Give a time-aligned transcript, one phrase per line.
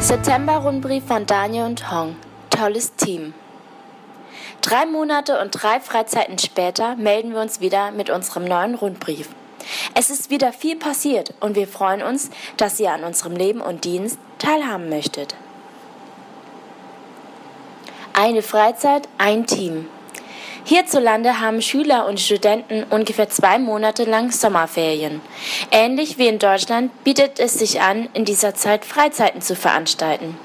[0.00, 2.16] September-Rundbrief von Daniel und Hong.
[2.48, 3.34] Tolles Team.
[4.62, 9.28] Drei Monate und drei Freizeiten später melden wir uns wieder mit unserem neuen Rundbrief.
[9.94, 13.84] Es ist wieder viel passiert und wir freuen uns, dass ihr an unserem Leben und
[13.84, 15.36] Dienst teilhaben möchtet.
[18.14, 19.86] Eine Freizeit, ein Team.
[20.64, 25.20] Hierzulande haben Schüler und Studenten ungefähr zwei Monate lang Sommerferien.
[25.70, 30.38] Ähnlich wie in Deutschland bietet es sich an, in dieser Zeit Freizeiten zu veranstalten.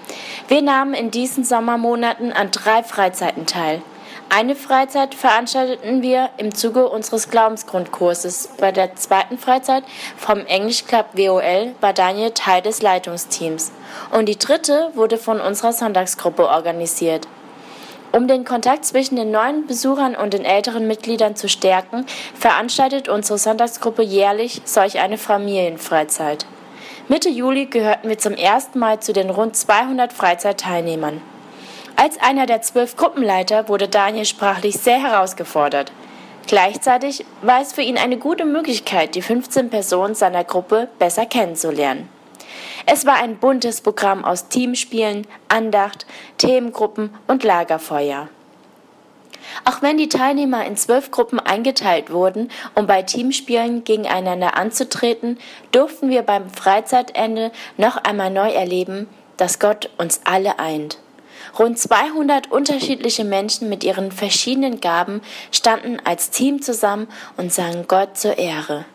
[0.48, 3.82] Wir nahmen in diesen Sommermonaten an drei Freizeiten teil.
[4.30, 8.50] Eine Freizeit veranstalteten wir im Zuge unseres Glaubensgrundkurses.
[8.58, 9.84] Bei der zweiten Freizeit
[10.18, 13.72] vom English Club WOL war Daniel Teil des Leitungsteams.
[14.12, 17.28] Und die dritte wurde von unserer Sonntagsgruppe organisiert.
[18.16, 23.38] Um den Kontakt zwischen den neuen Besuchern und den älteren Mitgliedern zu stärken, veranstaltet unsere
[23.38, 26.46] Sonntagsgruppe jährlich solch eine Familienfreizeit.
[27.10, 31.20] Mitte Juli gehörten wir zum ersten Mal zu den rund 200 Freizeitteilnehmern.
[31.98, 35.92] Als einer der zwölf Gruppenleiter wurde Daniel sprachlich sehr herausgefordert.
[36.48, 42.08] Gleichzeitig war es für ihn eine gute Möglichkeit, die 15 Personen seiner Gruppe besser kennenzulernen.
[42.88, 46.06] Es war ein buntes Programm aus Teamspielen, Andacht,
[46.38, 48.30] Themengruppen und Lagerfeuer.
[49.64, 55.40] Auch wenn die Teilnehmer in zwölf Gruppen eingeteilt wurden, um bei Teamspielen gegeneinander anzutreten,
[55.72, 61.00] durften wir beim Freizeitende noch einmal neu erleben, dass Gott uns alle eint.
[61.58, 67.08] Rund 200 unterschiedliche Menschen mit ihren verschiedenen Gaben standen als Team zusammen
[67.38, 68.86] und sangen Gott zur Ehre.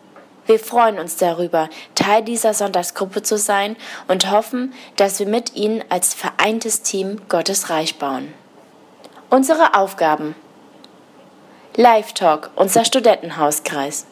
[0.51, 3.77] Wir freuen uns darüber, Teil dieser Sonntagsgruppe zu sein
[4.09, 8.33] und hoffen, dass wir mit Ihnen als vereintes Team Gottes Reich bauen.
[9.29, 10.35] Unsere Aufgaben
[11.77, 14.05] Live Talk, unser Studentenhauskreis.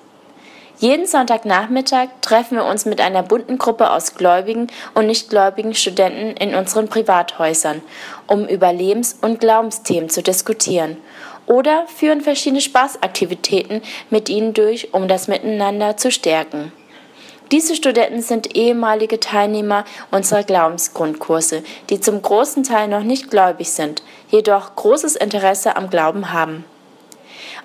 [0.78, 6.56] Jeden Sonntagnachmittag treffen wir uns mit einer bunten Gruppe aus gläubigen und nichtgläubigen Studenten in
[6.56, 7.82] unseren Privathäusern,
[8.28, 10.96] um über Lebens- und Glaubensthemen zu diskutieren
[11.50, 16.72] oder führen verschiedene Spaßaktivitäten mit ihnen durch, um das Miteinander zu stärken.
[17.52, 24.04] Diese Studenten sind ehemalige Teilnehmer unserer Glaubensgrundkurse, die zum großen Teil noch nicht gläubig sind,
[24.30, 26.64] jedoch großes Interesse am Glauben haben.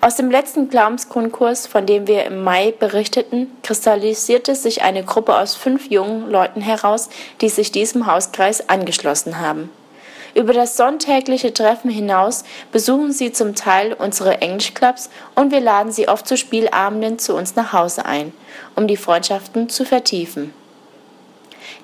[0.01, 5.55] Aus dem letzten Glaubensgrundkurs, von dem wir im Mai berichteten, kristallisierte sich eine Gruppe aus
[5.55, 7.11] fünf jungen Leuten heraus,
[7.43, 9.71] die sich diesem Hauskreis angeschlossen haben.
[10.35, 16.09] Über das sonntägliche Treffen hinaus besuchen sie zum Teil unsere Englischclubs und wir laden sie
[16.09, 18.33] oft zu Spielabenden zu uns nach Hause ein,
[18.75, 20.53] um die Freundschaften zu vertiefen.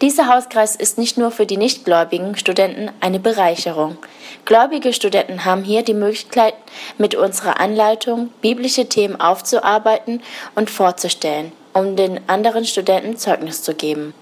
[0.01, 3.99] Dieser Hauskreis ist nicht nur für die nichtgläubigen Studenten eine Bereicherung.
[4.47, 6.55] Gläubige Studenten haben hier die Möglichkeit,
[6.99, 10.23] mit unserer Anleitung biblische Themen aufzuarbeiten
[10.55, 14.15] und vorzustellen, um den anderen Studenten Zeugnis zu geben.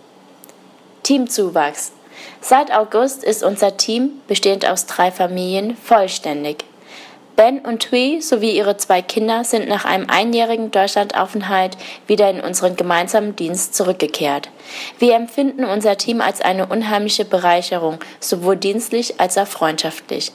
[1.04, 1.92] Teamzuwachs
[2.40, 6.64] Seit August ist unser Team, bestehend aus drei Familien, vollständig.
[7.38, 11.76] Ben und Tui sowie ihre zwei Kinder sind nach einem einjährigen Deutschlandaufenthalt
[12.08, 14.50] wieder in unseren gemeinsamen Dienst zurückgekehrt.
[14.98, 20.32] Wir empfinden unser Team als eine unheimliche Bereicherung, sowohl dienstlich als auch freundschaftlich.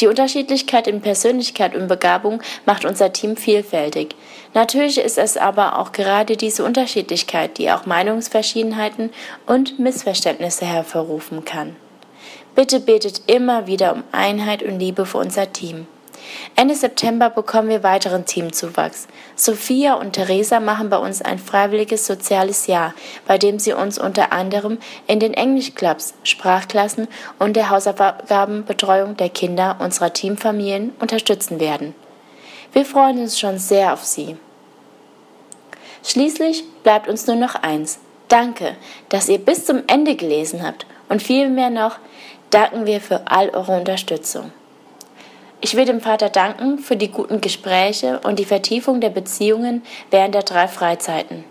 [0.00, 4.16] Die Unterschiedlichkeit in Persönlichkeit und Begabung macht unser Team vielfältig.
[4.52, 9.10] Natürlich ist es aber auch gerade diese Unterschiedlichkeit, die auch Meinungsverschiedenheiten
[9.46, 11.76] und Missverständnisse hervorrufen kann.
[12.54, 15.86] Bitte betet immer wieder um Einheit und Liebe für unser Team.
[16.56, 19.08] Ende September bekommen wir weiteren Teamzuwachs.
[19.36, 22.94] Sophia und Theresa machen bei uns ein freiwilliges soziales Jahr,
[23.26, 27.08] bei dem sie uns unter anderem in den Englischclubs, Sprachklassen
[27.38, 31.94] und der Hausaufgabenbetreuung der Kinder unserer Teamfamilien unterstützen werden.
[32.72, 34.36] Wir freuen uns schon sehr auf Sie.
[36.04, 37.98] Schließlich bleibt uns nur noch eins.
[38.28, 38.76] Danke,
[39.08, 41.98] dass ihr bis zum Ende gelesen habt und vielmehr noch
[42.50, 44.52] danken wir für all eure Unterstützung.
[45.64, 50.34] Ich will dem Vater danken für die guten Gespräche und die Vertiefung der Beziehungen während
[50.34, 51.42] der drei Freizeiten.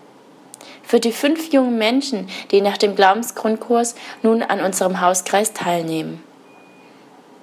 [0.83, 6.21] Für die fünf jungen Menschen, die nach dem Glaubensgrundkurs nun an unserem Hauskreis teilnehmen.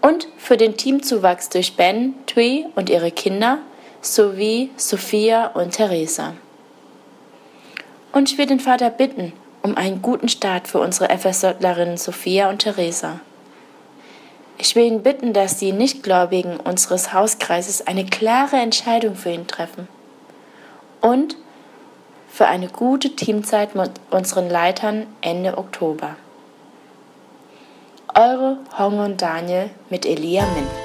[0.00, 3.58] Und für den Teamzuwachs durch Ben, Tui und ihre Kinder
[4.00, 6.34] sowie Sophia und Theresa.
[8.12, 9.32] Und ich will den Vater bitten
[9.62, 13.19] um einen guten Start für unsere FSJlerinnen Sophia und Theresa.
[14.62, 19.88] Ich will ihn bitten, dass die Nichtgläubigen unseres Hauskreises eine klare Entscheidung für ihn treffen
[21.00, 21.36] und
[22.28, 26.16] für eine gute Teamzeit mit unseren Leitern Ende Oktober.
[28.14, 30.79] Eure Hong und Daniel mit Elia Mint.